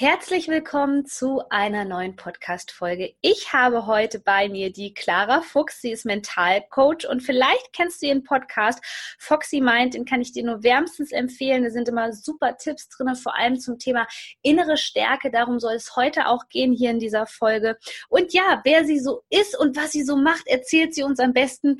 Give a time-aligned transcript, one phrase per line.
[0.00, 3.12] Herzlich willkommen zu einer neuen Podcast-Folge.
[3.20, 5.82] Ich habe heute bei mir die Clara Fuchs.
[5.82, 8.82] Sie ist Mentalcoach und vielleicht kennst du ihren Podcast
[9.18, 9.92] Foxy Mind.
[9.92, 11.64] Den kann ich dir nur wärmstens empfehlen.
[11.64, 14.06] Da sind immer super Tipps drin, vor allem zum Thema
[14.40, 15.30] innere Stärke.
[15.30, 17.76] Darum soll es heute auch gehen hier in dieser Folge.
[18.08, 21.34] Und ja, wer sie so ist und was sie so macht, erzählt sie uns am
[21.34, 21.76] besten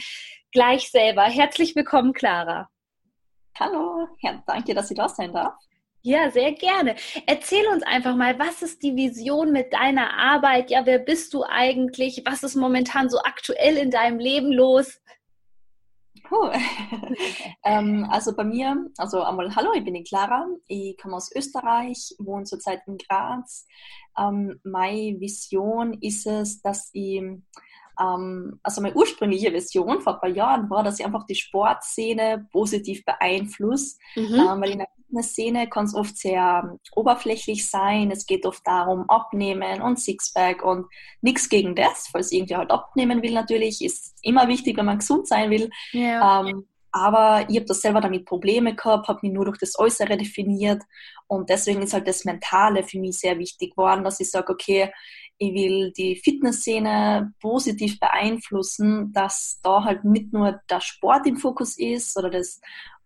[0.53, 1.23] gleich selber.
[1.23, 2.69] Herzlich willkommen, Clara.
[3.59, 5.55] Hallo, ja, danke, dass ich da sein darf.
[6.03, 6.97] Ja, sehr gerne.
[7.27, 10.71] Erzähl uns einfach mal, was ist die Vision mit deiner Arbeit?
[10.71, 12.23] Ja, wer bist du eigentlich?
[12.25, 14.99] Was ist momentan so aktuell in deinem Leben los?
[16.31, 16.53] Cool.
[17.65, 22.15] ähm, also bei mir, also einmal hallo, ich bin die Clara, ich komme aus Österreich,
[22.19, 23.67] wohne zurzeit in Graz.
[24.19, 27.23] Ähm, meine Vision ist es, dass ich
[28.01, 32.49] ähm, also meine ursprüngliche Vision vor ein paar Jahren war, dass ich einfach die Sportszene
[32.53, 34.35] positiv beeinflusse, mhm.
[34.35, 38.11] ähm, weil in der Fitnessszene kann es oft sehr ähm, oberflächlich sein.
[38.11, 40.87] Es geht oft darum, abnehmen und Sixpack und
[41.21, 45.27] nichts gegen das, falls irgendwie halt abnehmen will natürlich, ist immer wichtig, wenn man gesund
[45.27, 45.71] sein will.
[45.93, 46.41] Ja.
[46.41, 50.17] Ähm, aber ich habe das selber damit Probleme gehabt, habe mich nur durch das Äußere
[50.17, 50.83] definiert
[51.29, 54.93] und deswegen ist halt das Mentale für mich sehr wichtig geworden, dass ich sage, okay,
[55.39, 61.79] ich will die Fitnessszene positiv beeinflussen, dass da halt nicht nur der Sport im Fokus
[61.79, 62.61] ist oder das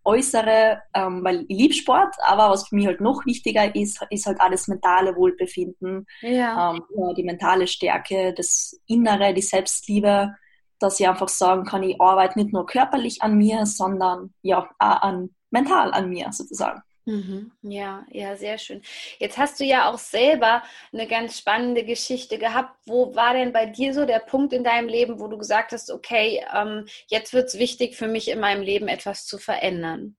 [0.04, 4.26] Äußere, ähm, weil ich liebe Sport, aber was für mich halt noch wichtiger ist, ist
[4.26, 6.74] halt alles mentale Wohlbefinden, ja.
[6.74, 6.82] Ähm,
[7.16, 10.34] die mentale Stärke, das Innere, die Selbstliebe,
[10.78, 14.68] dass ich einfach sagen kann, ich arbeite nicht nur körperlich an mir, sondern ja, auch
[14.78, 16.82] an mental an mir sozusagen.
[17.06, 17.52] Mhm.
[17.62, 18.80] Ja, ja, sehr schön.
[19.18, 22.78] Jetzt hast du ja auch selber eine ganz spannende Geschichte gehabt.
[22.86, 25.90] Wo war denn bei dir so der Punkt in deinem Leben, wo du gesagt hast,
[25.90, 30.16] okay, ähm, jetzt wird es wichtig für mich in meinem Leben etwas zu verändern?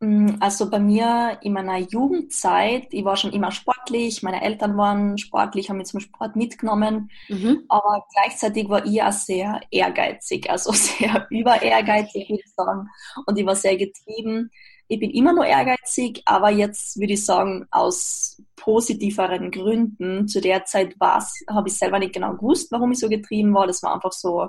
[0.00, 5.16] Mm, also bei mir in meiner Jugendzeit, ich war schon immer sportlich, meine Eltern waren
[5.16, 7.64] sportlich, haben mich zum Sport mitgenommen, mhm.
[7.68, 12.88] aber gleichzeitig war ich auch sehr ehrgeizig, also sehr über ehrgeizig, würde ich sagen.
[13.26, 14.50] Und ich war sehr getrieben
[14.90, 20.26] ich bin immer noch ehrgeizig, aber jetzt würde ich sagen, aus positiveren Gründen.
[20.26, 23.68] Zu der Zeit habe ich selber nicht genau gewusst, warum ich so getrieben war.
[23.68, 24.48] Das war einfach so,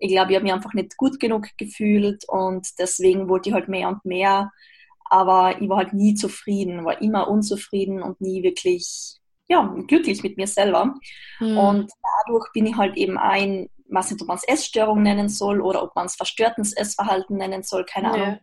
[0.00, 3.68] ich glaube, ich habe mich einfach nicht gut genug gefühlt und deswegen wollte ich halt
[3.68, 4.50] mehr und mehr.
[5.08, 10.36] Aber ich war halt nie zufrieden, war immer unzufrieden und nie wirklich ja, glücklich mit
[10.36, 10.96] mir selber.
[11.38, 11.58] Mhm.
[11.58, 11.92] Und
[12.26, 15.84] dadurch bin ich halt eben ein, weiß nicht, ob man es Essstörung nennen soll oder
[15.84, 18.38] ob man es verstörtes Essverhalten nennen soll, keine nee.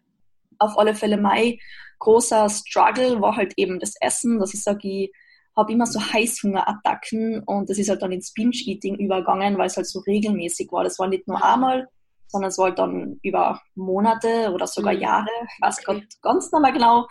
[0.63, 1.57] Auf alle Fälle mein
[1.99, 5.11] großer Struggle war halt eben das Essen, dass ich sage, ich
[5.55, 9.87] habe immer so Heißhungerattacken und das ist halt dann ins Binge-Eating übergangen, weil es halt
[9.87, 10.83] so regelmäßig war.
[10.83, 11.87] Das war nicht nur einmal,
[12.27, 15.01] sondern es war halt dann über Monate oder sogar mhm.
[15.01, 15.29] Jahre.
[15.43, 15.85] Ich weiß okay.
[15.85, 17.07] gerade ganz nochmal genau,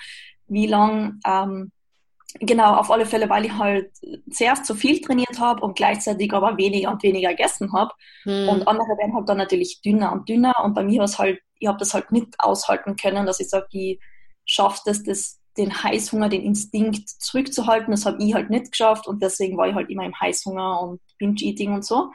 [0.48, 1.20] wie lang.
[1.24, 1.72] Ähm,
[2.40, 3.90] genau, auf alle Fälle, weil ich halt
[4.30, 7.92] zuerst zu viel trainiert habe und gleichzeitig aber weniger und weniger gegessen habe.
[8.24, 8.48] Mhm.
[8.48, 10.54] Und andere werden halt dann natürlich dünner und dünner.
[10.64, 13.48] Und bei mir war es halt ich habe das halt nicht aushalten können, dass ich
[13.48, 14.00] sage, ich
[14.44, 17.92] schaffe das, das, den Heißhunger, den Instinkt zurückzuhalten.
[17.92, 21.00] Das habe ich halt nicht geschafft und deswegen war ich halt immer im Heißhunger und
[21.18, 22.10] Binge-Eating und so.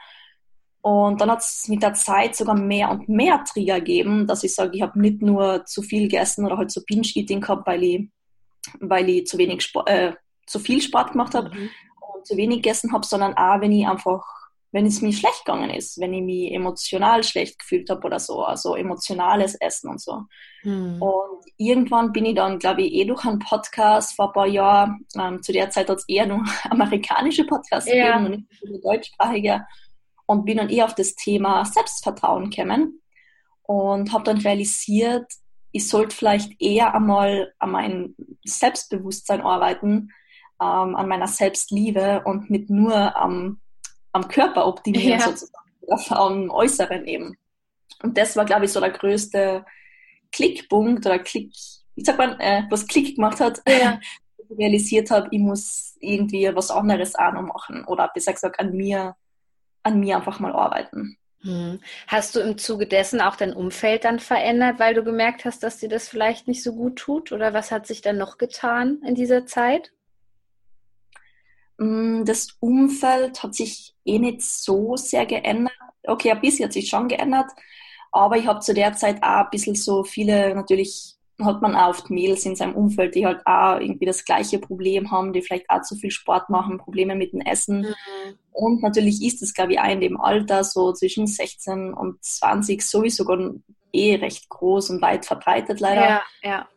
[0.81, 4.53] Und dann hat es mit der Zeit sogar mehr und mehr Trigger gegeben, dass ich
[4.53, 8.09] sage, ich habe nicht nur zu viel gegessen oder halt so Binge-Eating gehabt, weil ich,
[8.79, 10.13] weil ich zu wenig Sport, äh,
[10.45, 11.69] zu viel Sport gemacht habe mhm.
[12.16, 14.23] und zu wenig gegessen habe, sondern auch, wenn ich einfach
[14.72, 18.44] wenn es mir schlecht gegangen ist, wenn ich mich emotional schlecht gefühlt habe oder so,
[18.44, 20.23] also emotionales Essen und so.
[20.62, 21.01] Hm.
[21.01, 25.06] Und irgendwann bin ich dann, glaube ich, eh durch einen Podcast vor ein paar Jahren,
[25.18, 28.18] ähm, zu der Zeit hat es eher nur amerikanische Podcasts ja.
[28.18, 29.65] gegeben und nicht deutschsprachige,
[30.27, 33.01] und bin dann eher auf das Thema Selbstvertrauen gekommen
[33.63, 35.25] und habe dann realisiert,
[35.71, 38.15] ich sollte vielleicht eher einmal an meinem
[38.47, 40.11] Selbstbewusstsein arbeiten,
[40.61, 43.59] ähm, an meiner Selbstliebe und nicht nur am
[44.17, 45.25] am Körper optimieren ja.
[45.25, 45.71] sozusagen,
[46.09, 47.38] am Äußeren eben.
[48.03, 49.65] Und das war, glaube ich, so der größte
[50.31, 51.53] Klickpunkt oder Klick,
[51.95, 53.99] wie sagt man, äh, was Klick gemacht hat, ja.
[54.38, 58.75] ich realisiert habe, ich muss irgendwie was anderes auch noch machen oder besser gesagt an
[58.75, 59.15] mir,
[59.83, 61.17] an mir einfach mal arbeiten.
[61.47, 61.79] Hm.
[62.07, 65.77] Hast du im Zuge dessen auch dein Umfeld dann verändert, weil du gemerkt hast, dass
[65.77, 67.31] dir das vielleicht nicht so gut tut?
[67.31, 69.94] Oder was hat sich dann noch getan in dieser Zeit?
[71.77, 75.71] Mm, das Umfeld hat sich eh nicht so sehr geändert.
[76.03, 77.50] Okay, ein bisschen hat sich schon geändert,
[78.11, 81.89] aber ich habe zu der Zeit auch ein bisschen so viele, natürlich hat man auch
[81.89, 85.69] oft Mädels in seinem Umfeld, die halt auch irgendwie das gleiche Problem haben, die vielleicht
[85.69, 87.81] auch zu viel Sport machen, Probleme mit dem Essen.
[87.81, 88.38] Mhm.
[88.51, 92.81] Und natürlich ist es, glaube ich, auch in dem Alter, so zwischen 16 und 20,
[92.81, 93.25] sowieso
[93.94, 96.01] eh recht groß und weit verbreitet leider.
[96.01, 96.68] Ja, ja.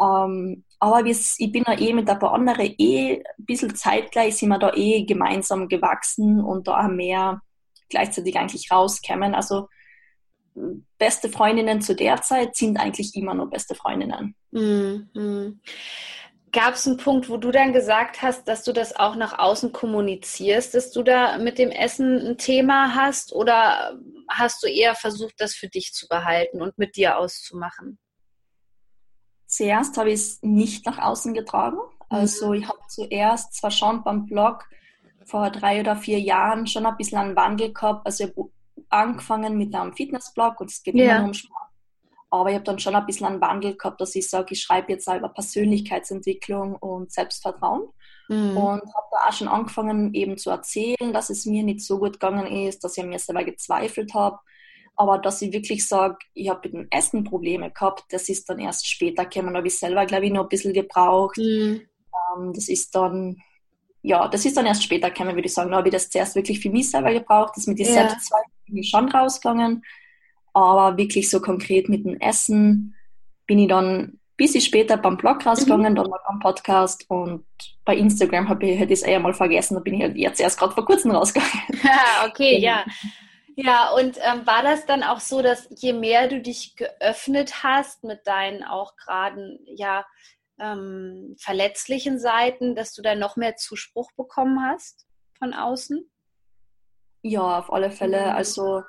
[0.00, 4.48] Ähm, aber ich bin da eh mit ein paar anderen eh ein bisschen zeitgleich sind
[4.48, 7.42] wir da eh gemeinsam gewachsen und da auch mehr
[7.90, 9.34] gleichzeitig eigentlich rauskämen.
[9.34, 9.68] Also
[10.98, 14.34] beste Freundinnen zu der Zeit sind eigentlich immer nur beste Freundinnen.
[14.50, 15.60] Mhm.
[16.52, 19.70] Gab es einen Punkt, wo du dann gesagt hast, dass du das auch nach außen
[19.72, 23.96] kommunizierst, dass du da mit dem Essen ein Thema hast oder
[24.28, 27.98] hast du eher versucht, das für dich zu behalten und mit dir auszumachen?
[29.46, 31.78] Zuerst habe ich es nicht nach außen getragen.
[32.08, 32.54] Also mhm.
[32.54, 34.64] ich habe zuerst zwar schon beim Blog
[35.24, 38.04] vor drei oder vier Jahren schon ein bisschen einen Wandel gehabt.
[38.06, 38.50] Also
[38.90, 41.16] angefangen mit einem Fitnessblog und es geht ja.
[41.16, 41.60] immer um Sport.
[42.32, 44.92] Aber ich habe dann schon ein bisschen einen Wandel gehabt, dass ich sage, ich schreibe
[44.92, 47.88] jetzt über Persönlichkeitsentwicklung und Selbstvertrauen.
[48.28, 48.56] Mhm.
[48.56, 52.14] Und habe da auch schon angefangen, eben zu erzählen, dass es mir nicht so gut
[52.14, 54.38] gegangen ist, dass ich mir selber gezweifelt habe.
[54.94, 58.60] Aber dass ich wirklich sage, ich habe mit dem Essen Probleme gehabt, das ist dann
[58.60, 59.54] erst später gekommen.
[59.54, 61.38] Da habe ich selber, glaube ich, noch ein bisschen gebraucht.
[61.38, 61.82] Mhm.
[62.36, 63.38] Ähm, das ist dann,
[64.02, 65.72] ja, das ist dann erst später gekommen, würde ich sagen.
[65.72, 67.56] Da habe ich das zuerst wirklich für mich selber gebraucht.
[67.56, 67.94] Das mit den ja.
[67.94, 69.84] Selbstzweifeln bin ich schon rausgegangen.
[70.52, 72.96] Aber wirklich so konkret mit dem Essen
[73.46, 75.96] bin ich dann ein bisschen später beim Blog rausgegangen, mhm.
[75.96, 77.44] dann mal beim Podcast und
[77.84, 80.40] bei Instagram habe ich, hätte ich es eher mal vergessen, da bin ich halt jetzt
[80.40, 81.52] erst gerade vor kurzem rausgegangen.
[81.82, 82.84] Ja, okay, ja.
[83.56, 88.04] Ja, und ähm, war das dann auch so, dass je mehr du dich geöffnet hast
[88.04, 90.06] mit deinen auch gerade ja,
[90.58, 95.06] ähm, verletzlichen Seiten, dass du dann noch mehr Zuspruch bekommen hast
[95.38, 96.09] von außen?
[97.22, 98.34] Ja, auf alle Fälle.
[98.34, 98.82] Also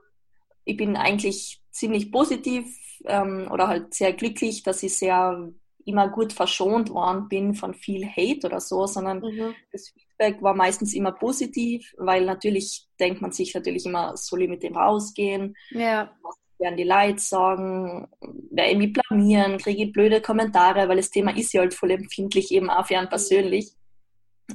[0.65, 2.65] ich bin eigentlich ziemlich positiv
[3.05, 5.51] ähm, oder halt sehr glücklich, dass ich sehr
[5.85, 9.55] immer gut verschont worden bin von viel Hate oder so, sondern mhm.
[9.71, 14.49] das Feedback war meistens immer positiv, weil natürlich denkt man sich natürlich immer, soll ich
[14.49, 15.55] mit dem rausgehen?
[15.71, 16.11] Ja.
[16.21, 18.07] Was werden die Leute sagen?
[18.51, 19.57] Wer irgendwie blamieren?
[19.57, 22.97] Kriege ich blöde Kommentare, weil das Thema ist ja halt voll empfindlich, eben auch für
[22.97, 23.71] einen persönlich.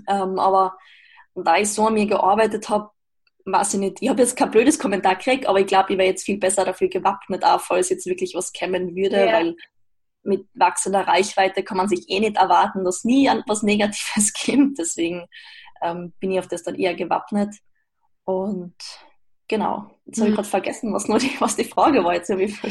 [0.08, 0.76] Ähm, aber
[1.34, 2.90] da ich so an mir gearbeitet habe,
[3.46, 6.08] weiß ich nicht, ich habe jetzt kein blödes Kommentar gekriegt, aber ich glaube, ich wäre
[6.08, 9.32] jetzt viel besser dafür gewappnet, auch falls jetzt wirklich was kämen würde, ja.
[9.32, 9.56] weil
[10.24, 14.78] mit wachsender Reichweite kann man sich eh nicht erwarten, dass nie was Negatives kommt.
[14.78, 15.26] Deswegen
[15.80, 17.54] ähm, bin ich auf das dann eher gewappnet.
[18.24, 18.74] Und
[19.48, 19.88] Genau.
[20.06, 20.34] Jetzt habe ich hm.
[20.34, 22.14] gerade vergessen, was, nur die, was die Frage war.
[22.14, 22.60] Jetzt ich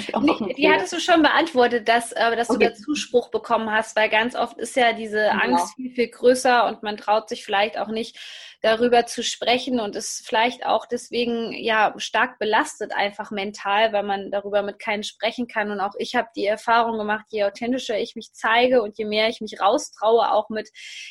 [0.42, 2.66] nee, die hattest du schon beantwortet, dass, äh, dass okay.
[2.66, 5.58] du da Zuspruch bekommen hast, weil ganz oft ist ja diese genau.
[5.58, 8.18] Angst viel, viel größer und man traut sich vielleicht auch nicht
[8.62, 14.32] darüber zu sprechen und ist vielleicht auch deswegen ja stark belastet einfach mental, weil man
[14.32, 15.72] darüber mit keinem sprechen kann.
[15.72, 19.30] Und auch ich habe die Erfahrung gemacht, je authentischer ich mich zeige und je mehr
[19.30, 20.70] ich mich raustraue, auch mit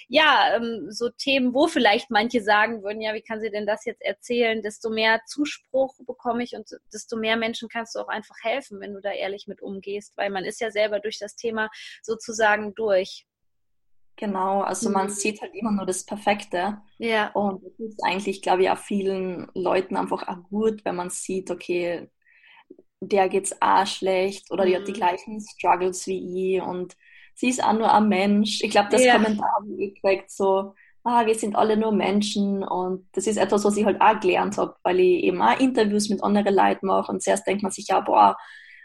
[0.08, 3.84] ja ähm, so Themen, wo vielleicht manche sagen würden, ja, wie kann sie denn das
[3.84, 8.36] jetzt erzählen, desto mehr Zuspruch bekomme ich und desto mehr Menschen kannst du auch einfach
[8.42, 11.70] helfen, wenn du da ehrlich mit umgehst, weil man ist ja selber durch das Thema
[12.02, 13.26] sozusagen durch.
[14.16, 14.94] Genau, also mhm.
[14.94, 16.78] man sieht halt immer nur das Perfekte.
[16.98, 17.30] Ja.
[17.32, 21.50] Und das ist eigentlich, glaube ich, auch vielen Leuten einfach auch gut, wenn man sieht,
[21.50, 22.08] okay,
[23.00, 24.68] der geht's auch schlecht oder mhm.
[24.68, 24.96] die hat die mhm.
[24.96, 26.96] gleichen Struggles wie ich und
[27.34, 28.62] sie ist auch nur ein Mensch.
[28.62, 29.14] Ich glaube, das ja.
[29.14, 33.64] Kommentar wie ich gekriegt so, ah, wir sind alle nur Menschen und das ist etwas,
[33.64, 37.12] was ich halt auch gelernt habe, weil ich eben auch Interviews mit anderen Leuten mache
[37.12, 38.36] und zuerst denkt man sich ja, boah,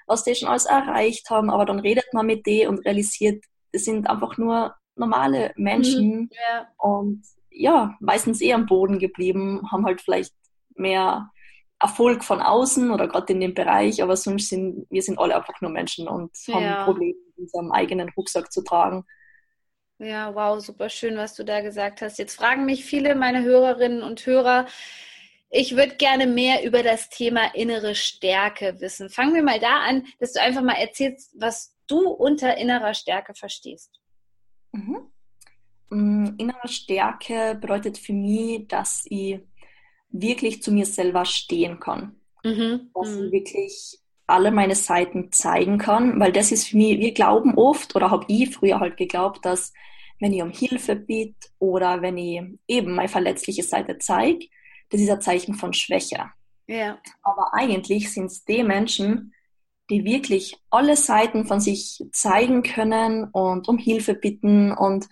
[0.08, 3.86] was die schon alles erreicht haben, aber dann redet man mit denen und realisiert, das
[3.86, 6.68] sind einfach nur normale Menschen mhm, ja.
[6.78, 10.34] und ja, meistens eher am Boden geblieben, haben halt vielleicht
[10.76, 11.32] mehr
[11.80, 15.60] Erfolg von außen oder gerade in dem Bereich, aber sonst sind wir sind alle einfach
[15.62, 16.56] nur Menschen und ja.
[16.56, 19.06] haben Probleme in unserem eigenen Rucksack zu tragen.
[19.98, 22.20] Ja, wow, super schön, was du da gesagt hast.
[22.20, 24.66] Jetzt fragen mich viele meine Hörerinnen und Hörer,
[25.52, 29.10] ich würde gerne mehr über das Thema innere Stärke wissen.
[29.10, 33.34] Fangen wir mal da an, dass du einfach mal erzählst, was du unter innerer Stärke
[33.34, 33.99] verstehst.
[34.72, 34.98] Mhm.
[35.90, 39.40] Mm, innere Stärke bedeutet für mich, dass ich
[40.10, 42.16] wirklich zu mir selber stehen kann.
[42.44, 42.92] Mhm.
[42.94, 43.32] Dass ich mhm.
[43.32, 48.12] wirklich alle meine Seiten zeigen kann, weil das ist für mich, wir glauben oft, oder
[48.12, 49.74] habe ich früher halt geglaubt, dass
[50.20, 54.46] wenn ich um Hilfe bitte oder wenn ich eben meine verletzliche Seite zeige,
[54.90, 56.30] das ist ein Zeichen von Schwäche.
[56.68, 57.00] Ja.
[57.24, 59.34] Aber eigentlich sind es die Menschen,
[59.90, 65.08] die wirklich alle Seiten von sich zeigen können und um Hilfe bitten und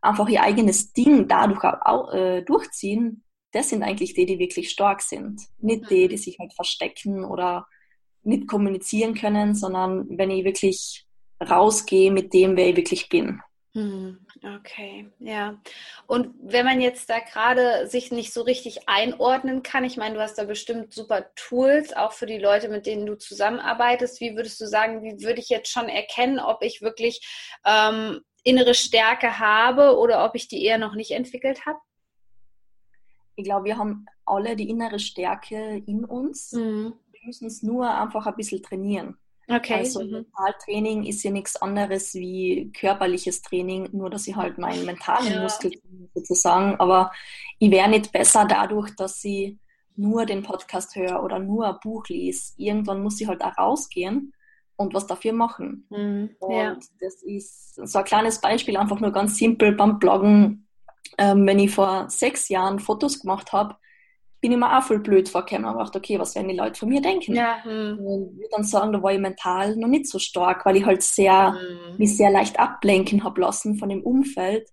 [0.00, 5.00] einfach ihr eigenes Ding dadurch auch, äh, durchziehen, das sind eigentlich die, die wirklich stark
[5.00, 5.40] sind.
[5.58, 7.66] Nicht die, die sich halt verstecken oder
[8.22, 11.06] nicht kommunizieren können, sondern wenn ich wirklich
[11.40, 13.40] rausgehe mit dem, wer ich wirklich bin.
[13.74, 14.24] Hm,
[14.56, 15.60] okay, ja.
[16.06, 20.20] Und wenn man jetzt da gerade sich nicht so richtig einordnen kann, ich meine, du
[20.20, 24.20] hast da bestimmt super Tools, auch für die Leute, mit denen du zusammenarbeitest.
[24.20, 27.20] Wie würdest du sagen, wie würde ich jetzt schon erkennen, ob ich wirklich
[27.64, 31.78] ähm, innere Stärke habe oder ob ich die eher noch nicht entwickelt habe?
[33.34, 36.52] Ich glaube, wir haben alle die innere Stärke in uns.
[36.52, 36.94] Mhm.
[37.10, 39.18] Wir müssen es nur einfach ein bisschen trainieren.
[39.48, 39.74] Okay.
[39.74, 40.10] Also mhm.
[40.10, 45.42] Mentaltraining ist ja nichts anderes wie körperliches Training, nur dass ich halt meinen mentalen ja.
[45.42, 45.72] Muskel
[46.14, 46.76] sozusagen.
[46.76, 47.12] Aber
[47.58, 49.56] ich wäre nicht besser dadurch, dass ich
[49.96, 52.54] nur den Podcast höre oder nur ein Buch lese.
[52.56, 54.32] Irgendwann muss ich halt auch rausgehen
[54.76, 55.86] und was dafür machen.
[55.90, 56.30] Mhm.
[56.48, 56.72] Ja.
[56.72, 60.66] Und das ist so ein kleines Beispiel, einfach nur ganz simpel beim Bloggen.
[61.18, 63.76] Ähm, wenn ich vor sechs Jahren Fotos gemacht habe,
[64.44, 66.90] bin ich mir auch voll blöd vorgekommen und gedacht, okay, was werden die Leute von
[66.90, 67.34] mir denken?
[67.34, 67.98] Ja, hm.
[67.98, 70.84] Und ich würde dann sagen, da war ich mental noch nicht so stark, weil ich
[70.84, 71.96] halt sehr, hm.
[71.96, 74.68] mich sehr leicht ablenken habe lassen von dem Umfeld.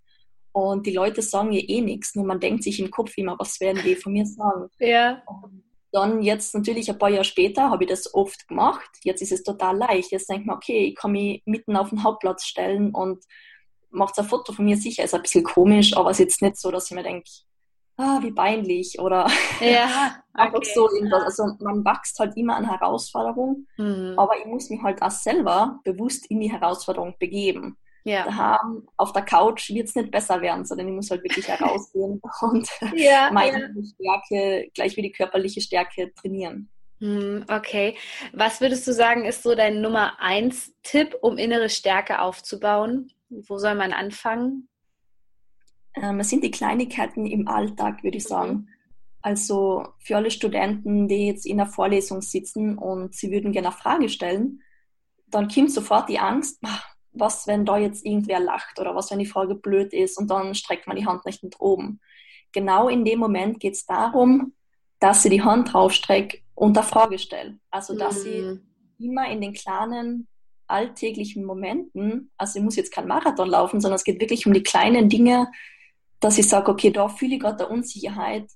[0.51, 3.61] Und die Leute sagen ja eh nichts, nur man denkt sich im Kopf immer, was
[3.61, 4.67] werden die von mir sagen?
[4.77, 5.23] Ja.
[5.25, 5.63] Und
[5.93, 8.89] dann jetzt natürlich ein paar Jahre später habe ich das oft gemacht.
[9.03, 10.11] Jetzt ist es total leicht.
[10.11, 13.23] Jetzt denke ich mir, okay, ich kann mich mitten auf den Hauptplatz stellen und
[13.89, 15.05] macht ein Foto von mir sicher.
[15.05, 17.29] Ist ein bisschen komisch, aber es ist jetzt nicht so, dass ich mir denke,
[17.97, 19.27] ah, wie peinlich oder
[19.59, 20.71] ja, einfach okay.
[20.73, 21.23] so irgendwas.
[21.23, 24.15] Also man wächst halt immer an Herausforderungen, mhm.
[24.17, 27.77] aber ich muss mich halt auch selber bewusst in die Herausforderung begeben.
[28.03, 28.23] Ja.
[28.23, 32.19] Daheim auf der Couch wird es nicht besser werden, sondern ich muss halt wirklich herausgehen
[32.41, 33.83] und ja, meine ja.
[33.83, 36.69] Stärke, gleich wie die körperliche Stärke trainieren.
[36.99, 37.97] Mhm, okay.
[38.33, 43.11] Was würdest du sagen, ist so dein Nummer eins Tipp, um innere Stärke aufzubauen?
[43.29, 44.67] Wo soll man anfangen?
[45.95, 48.67] Ähm, es sind die Kleinigkeiten im Alltag, würde ich sagen.
[49.21, 53.77] Also für alle Studenten, die jetzt in der Vorlesung sitzen und sie würden gerne eine
[53.77, 54.61] Frage stellen,
[55.27, 56.61] dann kommt sofort die Angst,
[57.13, 60.55] was, wenn da jetzt irgendwer lacht oder was, wenn die Frage blöd ist und dann
[60.55, 61.99] streckt man die Hand nicht nach oben.
[62.51, 64.53] Genau in dem Moment geht es darum,
[64.99, 67.57] dass sie die Hand draufstreckt und eine Frage stellt.
[67.69, 68.61] Also, dass mhm.
[68.97, 70.27] sie immer in den kleinen
[70.67, 74.63] alltäglichen Momenten, also ich muss jetzt kein Marathon laufen, sondern es geht wirklich um die
[74.63, 75.51] kleinen Dinge,
[76.21, 78.49] dass ich sage, okay, da fühle ich gerade Unsicherheit,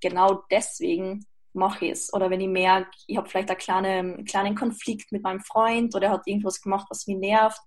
[0.00, 2.12] genau deswegen mache ich es.
[2.12, 6.08] Oder wenn ich merke, ich habe vielleicht einen kleinen, kleinen Konflikt mit meinem Freund oder
[6.08, 7.60] er hat irgendwas gemacht, was mich nervt,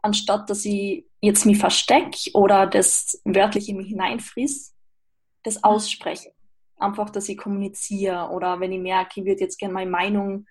[0.00, 4.74] anstatt dass ich jetzt mich verstecke oder das wörtlich in mich hineinfriss,
[5.42, 5.64] das mhm.
[5.64, 6.32] ausspreche.
[6.76, 10.46] Einfach, dass ich kommuniziere oder wenn ich merke, ich würde jetzt gerne meine Meinung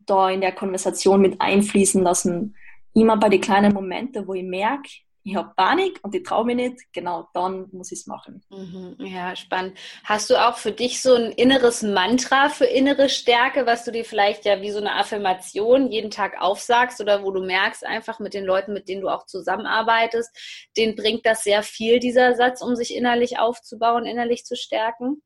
[0.00, 2.56] da in der Konversation mit einfließen lassen.
[2.92, 4.90] Immer bei den kleinen Momenten, wo ich merke,
[5.22, 8.42] ich habe Panik und ich traue mich nicht, genau dann muss ich es machen.
[8.50, 9.76] Mhm, ja, spannend.
[10.04, 14.04] Hast du auch für dich so ein inneres Mantra für innere Stärke, was du dir
[14.04, 18.32] vielleicht ja wie so eine Affirmation jeden Tag aufsagst oder wo du merkst einfach mit
[18.32, 20.30] den Leuten, mit denen du auch zusammenarbeitest,
[20.76, 25.20] denen bringt das sehr viel, dieser Satz, um sich innerlich aufzubauen, innerlich zu stärken?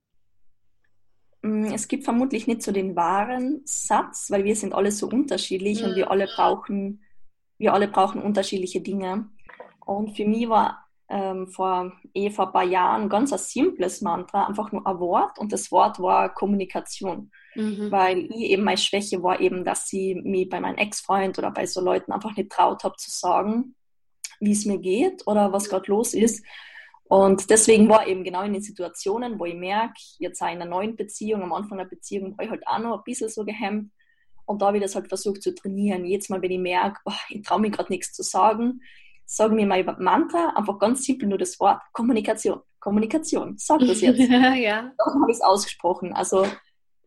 [1.43, 5.83] Mm, es gibt vermutlich nicht so den wahren Satz, weil wir sind alle so unterschiedlich
[5.83, 5.91] mhm.
[5.91, 7.05] und wir alle brauchen,
[7.59, 9.31] wir alle brauchen unterschiedliche Dinge.
[9.85, 14.47] Und für mich war ähm, vor, eh vor ein paar Jahren ganz ein simples Mantra,
[14.47, 17.31] einfach nur ein Wort und das Wort war Kommunikation.
[17.55, 17.91] Mhm.
[17.91, 21.67] Weil ich eben meine Schwäche war eben, dass sie mir bei meinem Ex-Freund oder bei
[21.67, 23.75] so Leuten einfach nicht traut habe zu sagen,
[24.41, 26.45] wie es mir geht oder was gerade los ist.
[27.05, 30.97] Und deswegen war eben genau in den Situationen, wo ich merke, jetzt in einer neuen
[30.97, 33.93] Beziehung, am Anfang der Beziehung war ich halt auch noch ein bisschen so gehemmt.
[34.47, 36.05] Und da habe ich das halt versucht zu trainieren.
[36.05, 38.81] Jedes Mal, wenn ich merke, oh, ich traue mir gerade nichts zu sagen,
[39.27, 42.61] sagen wir mal Mantra, einfach ganz simpel nur das Wort Kommunikation.
[42.81, 44.19] Kommunikation, sag das jetzt.
[44.29, 44.83] ja.
[44.83, 46.13] Dann habe ich es ausgesprochen.
[46.13, 46.47] Also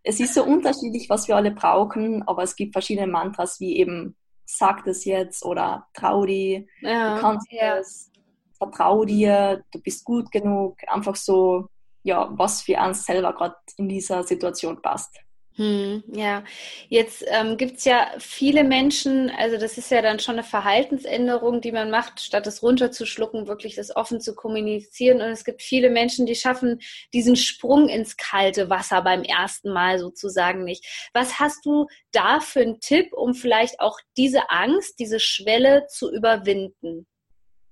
[0.04, 4.16] es ist so unterschiedlich, was wir alle brauchen, aber es gibt verschiedene Mantras, wie eben
[4.46, 7.78] sag das jetzt oder trau dir, ja, du kannst ja.
[7.78, 8.12] das,
[8.58, 10.78] vertrau dir, du bist gut genug.
[10.88, 11.68] Einfach so,
[12.04, 15.20] ja, was für uns selber gerade in dieser Situation passt.
[15.58, 16.44] Hm, ja,
[16.88, 21.62] jetzt ähm, gibt es ja viele Menschen, also das ist ja dann schon eine Verhaltensänderung,
[21.62, 25.20] die man macht, statt es runterzuschlucken, wirklich das offen zu kommunizieren.
[25.20, 26.80] Und es gibt viele Menschen, die schaffen
[27.12, 31.10] diesen Sprung ins kalte Wasser beim ersten Mal sozusagen nicht.
[31.14, 36.14] Was hast du da für einen Tipp, um vielleicht auch diese Angst, diese Schwelle zu
[36.14, 37.08] überwinden?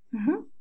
[0.09, 0.51] Mhm.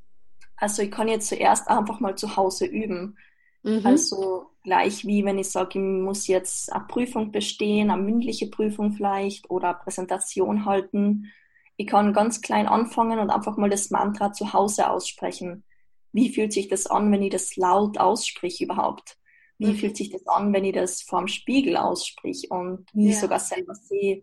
[0.59, 3.17] Also ich kann jetzt zuerst einfach mal zu Hause üben.
[3.65, 3.81] Mhm.
[3.85, 8.93] Also gleich wie wenn ich sage, ich muss jetzt eine Prüfung bestehen, eine mündliche Prüfung
[8.93, 11.33] vielleicht oder eine Präsentation halten.
[11.77, 15.65] Ich kann ganz klein anfangen und einfach mal das Mantra zu Hause aussprechen.
[16.13, 19.19] wie fühlt sich das an, wenn ich das laut ausspreche überhaupt?
[19.59, 19.77] Wie mhm.
[19.77, 23.11] fühlt sich das an, wenn ich das vorm Spiegel ausspreche und wie ja.
[23.11, 24.23] ich sogar selber sehe,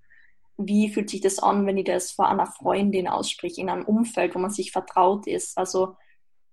[0.58, 4.36] wie fühlt sich das an, wenn ich das vor einer Freundin ausspreche, in einem Umfeld,
[4.36, 5.58] wo man sich vertraut ist.
[5.58, 5.96] Also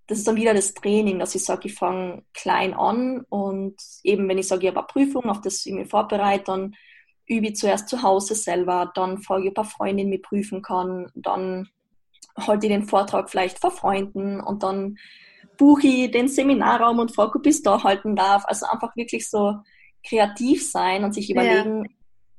[0.09, 4.29] das ist dann wieder das Training, dass ich sage, ich fange klein an und eben
[4.29, 6.75] wenn ich sage, ich habe eine Prüfung, auf das ich mich vorbereite, dann
[7.27, 11.13] übe ich zuerst zu Hause selber, dann frage ich, ob eine Freundin mich prüfen kann,
[11.15, 11.69] dann
[12.39, 14.97] halte ich den Vortrag vielleicht vor Freunden und dann
[15.59, 18.45] buche ich den Seminarraum und frage, ob ich es da halten darf.
[18.47, 19.57] Also einfach wirklich so
[20.07, 21.91] kreativ sein und sich überlegen, ja.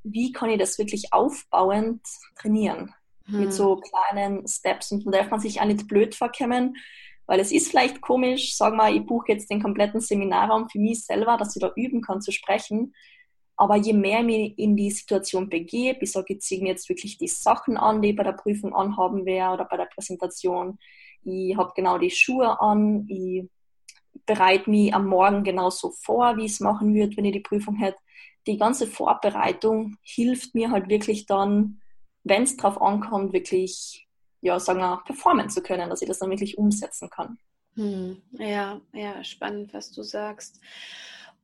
[0.04, 2.00] wie kann ich das wirklich aufbauend
[2.36, 2.94] trainieren.
[3.26, 3.40] Hm.
[3.40, 4.90] Mit so kleinen Steps.
[4.90, 6.76] Und da darf man sich auch nicht blöd vorkommen,
[7.30, 11.04] weil es ist vielleicht komisch, sag mal, ich buche jetzt den kompletten Seminarraum für mich
[11.04, 12.92] selber, dass ich da üben kann zu sprechen.
[13.56, 16.88] Aber je mehr ich mich in die Situation begebe, ich sage, ich ziehe mir jetzt
[16.88, 20.80] wirklich die Sachen an, die ich bei der Prüfung anhaben werde oder bei der Präsentation.
[21.22, 23.48] Ich habe genau die Schuhe an, ich
[24.26, 27.76] bereite mich am Morgen genauso vor, wie ich es machen würde, wenn ich die Prüfung
[27.76, 27.98] hätte.
[28.48, 31.80] Die ganze Vorbereitung hilft mir halt wirklich dann,
[32.24, 34.08] wenn es drauf ankommt, wirklich,
[34.40, 37.38] ja, sagen wir, performen zu können, dass ich das dann wirklich umsetzen kann.
[37.74, 40.60] Hm, ja, ja, spannend, was du sagst.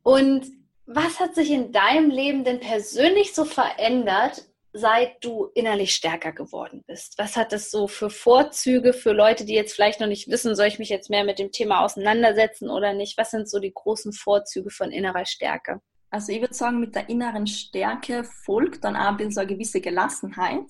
[0.03, 0.47] Und
[0.87, 6.85] was hat sich in deinem Leben denn persönlich so verändert, seit du innerlich stärker geworden
[6.87, 7.19] bist?
[7.19, 10.67] Was hat das so für Vorzüge für Leute, die jetzt vielleicht noch nicht wissen, soll
[10.67, 13.19] ich mich jetzt mehr mit dem Thema auseinandersetzen oder nicht?
[13.19, 15.81] Was sind so die großen Vorzüge von innerer Stärke?
[16.11, 20.67] Also ich würde sagen, mit der inneren Stärke folgt dann auch so eine gewisse Gelassenheit,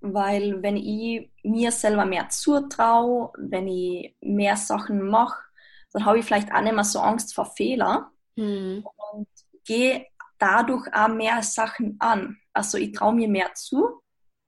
[0.00, 5.38] weil wenn ich mir selber mehr zutraue, wenn ich mehr Sachen mache,
[5.92, 8.84] dann habe ich vielleicht auch nicht mehr so Angst vor Fehlern hm.
[9.12, 9.28] und
[9.64, 10.06] gehe
[10.38, 12.38] dadurch auch mehr Sachen an.
[12.52, 14.00] Also ich traue mir mehr zu,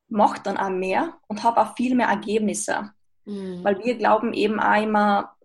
[0.08, 2.92] mache dann auch mehr und habe auch viel mehr Ergebnisse.
[3.24, 3.62] Mhm.
[3.62, 5.36] Weil wir glauben eben auch immer,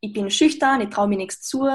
[0.00, 1.68] ich bin schüchtern, ich traue mir nichts zu,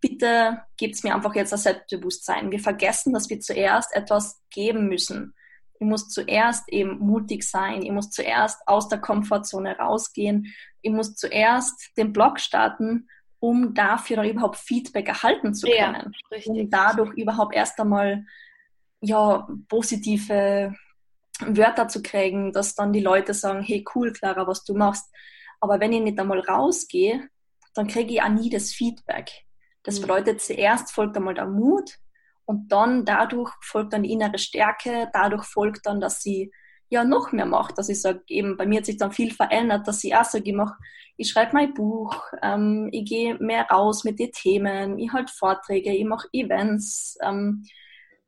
[0.00, 2.50] bitte gebt mir einfach jetzt das Selbstbewusstsein.
[2.50, 5.34] Wir vergessen, dass wir zuerst etwas geben müssen.
[5.80, 11.14] Ich muss zuerst eben mutig sein, ich muss zuerst aus der Komfortzone rausgehen, ich muss
[11.14, 13.08] zuerst den Blog starten
[13.40, 16.12] um dafür dann überhaupt Feedback erhalten zu können.
[16.30, 16.40] Ja.
[16.46, 18.24] Um dadurch überhaupt erst einmal
[19.00, 20.74] ja, positive
[21.40, 25.08] Wörter zu kriegen, dass dann die Leute sagen, hey cool, Clara, was du machst.
[25.60, 27.28] Aber wenn ich nicht einmal rausgehe,
[27.74, 29.30] dann kriege ich auch nie das Feedback.
[29.84, 30.02] Das mhm.
[30.02, 31.98] bedeutet, zuerst folgt einmal der Mut
[32.48, 36.50] und dann dadurch folgt dann die innere Stärke, dadurch folgt dann, dass sie
[36.88, 37.76] ja noch mehr macht.
[37.76, 40.48] Dass ich sage, eben bei mir hat sich dann viel verändert, dass ich auch sage,
[40.48, 40.72] ich, mach,
[41.18, 45.92] ich schreibe mein Buch, ähm, ich gehe mehr raus mit den Themen, ich halte Vorträge,
[45.92, 47.18] ich mache Events.
[47.22, 47.66] Ähm,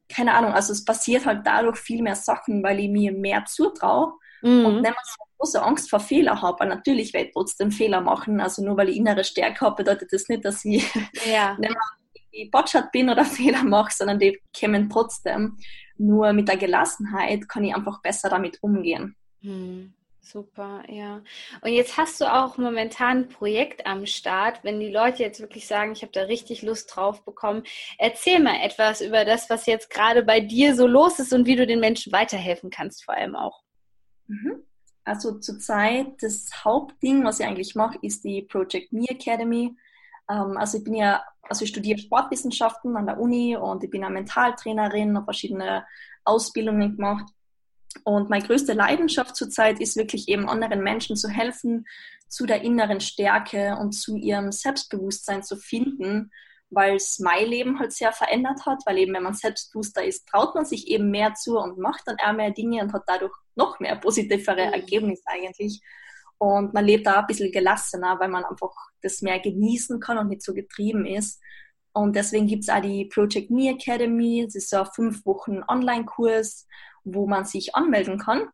[0.07, 4.13] keine Ahnung, also es passiert halt dadurch viel mehr Sachen, weil ich mir mehr zutraue
[4.43, 4.67] mhm.
[4.67, 6.61] und nicht mehr so große Angst vor Fehler habe.
[6.61, 8.39] Aber natürlich werde ich trotzdem Fehler machen.
[8.43, 11.55] Also nur weil ich innere Stärke habe, bedeutet das nicht, dass ich ja.
[11.59, 12.00] nicht mehr
[12.51, 15.59] Botschat bin oder Fehler mache, sondern die kommen trotzdem.
[15.97, 19.17] Nur mit der Gelassenheit kann ich einfach besser damit umgehen.
[19.43, 21.23] Hm, super, ja.
[21.61, 24.65] Und jetzt hast du auch momentan ein Projekt am Start.
[24.65, 27.65] Wenn die Leute jetzt wirklich sagen, ich habe da richtig Lust drauf bekommen,
[27.99, 31.57] erzähl mal etwas über das, was jetzt gerade bei dir so los ist und wie
[31.57, 33.63] du den Menschen weiterhelfen kannst, vor allem auch.
[34.27, 34.65] Mhm.
[35.05, 39.75] Also zurzeit das Hauptding, was ich eigentlich mache, ist die Project Me Academy.
[40.31, 44.05] Ähm, also ich bin ja, also ich studiere Sportwissenschaften an der Uni und ich bin
[44.05, 45.85] eine Mentaltrainerin, habe verschiedene
[46.25, 47.27] Ausbildungen gemacht.
[48.05, 51.87] Und meine größte Leidenschaft zurzeit ist wirklich eben anderen Menschen zu helfen,
[52.29, 56.31] zu der inneren Stärke und zu ihrem Selbstbewusstsein zu finden,
[56.71, 60.55] weil es mein Leben halt sehr verändert hat, weil eben wenn man selbstbewusster ist, traut
[60.55, 63.81] man sich eben mehr zu und macht dann auch mehr Dinge und hat dadurch noch
[63.81, 64.73] mehr positivere mhm.
[64.75, 65.83] Ergebnisse eigentlich.
[66.43, 68.73] Und man lebt da ein bisschen gelassener, weil man einfach
[69.03, 71.39] das mehr genießen kann und nicht so getrieben ist.
[71.93, 74.43] Und deswegen gibt es auch die Project Me Academy.
[74.47, 76.67] Das ist so ein fünf Wochen Online-Kurs,
[77.05, 78.49] wo man sich anmelden kann.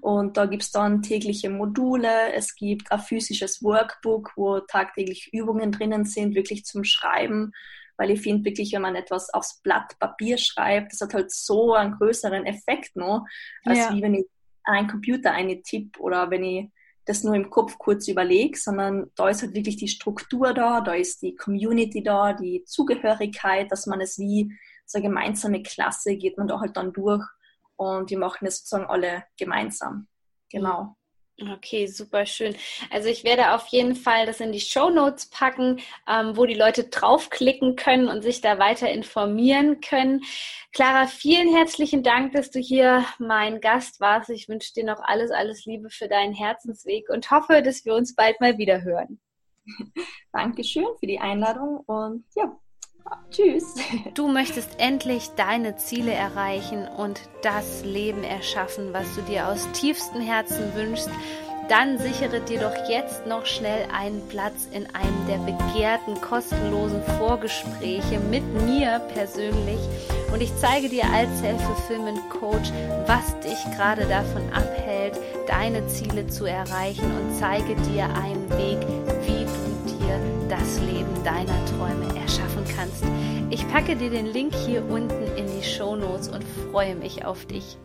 [0.00, 2.32] Und da gibt es dann tägliche Module.
[2.32, 7.52] Es gibt ein physisches Workbook, wo tagtäglich Übungen drinnen sind, wirklich zum Schreiben.
[7.98, 11.74] Weil ich finde wirklich, wenn man etwas aufs Blatt Papier schreibt, das hat halt so
[11.74, 13.26] einen größeren Effekt noch,
[13.66, 13.92] als ja.
[13.92, 14.24] wie wenn ich
[14.64, 16.70] einen Computer eine tipp oder wenn ich
[17.06, 20.94] das nur im Kopf kurz überlege, sondern da ist halt wirklich die Struktur da, da
[20.94, 24.52] ist die Community da, die Zugehörigkeit, dass man es wie
[24.86, 27.24] so eine gemeinsame Klasse geht man da halt dann durch
[27.76, 30.08] und wir machen es sozusagen alle gemeinsam.
[30.50, 30.96] Genau.
[31.40, 32.54] Okay, super schön.
[32.90, 36.54] Also ich werde auf jeden Fall das in die Show Notes packen, ähm, wo die
[36.54, 40.22] Leute draufklicken können und sich da weiter informieren können.
[40.72, 44.28] Clara, vielen herzlichen Dank, dass du hier mein Gast warst.
[44.28, 48.14] Ich wünsche dir noch alles, alles Liebe für deinen Herzensweg und hoffe, dass wir uns
[48.14, 49.18] bald mal wieder hören.
[50.32, 52.54] Dankeschön für die Einladung und ja,
[53.30, 53.74] Tschüss.
[54.14, 60.20] Du möchtest endlich deine Ziele erreichen und das Leben erschaffen, was du dir aus tiefstem
[60.20, 61.10] Herzen wünschst.
[61.68, 68.18] Dann sichere dir doch jetzt noch schnell einen Platz in einem der begehrten kostenlosen Vorgespräche
[68.18, 69.78] mit mir persönlich.
[70.32, 72.72] Und ich zeige dir als Self-Fulfillment-Coach,
[73.06, 77.04] was dich gerade davon abhält, deine Ziele zu erreichen.
[77.04, 78.80] Und zeige dir einen Weg,
[79.26, 82.49] wie du dir das Leben deiner Träume erschaffen
[82.80, 83.04] kannst.
[83.50, 87.44] Ich packe dir den Link hier unten in die Show Notes und freue mich auf
[87.46, 87.76] dich.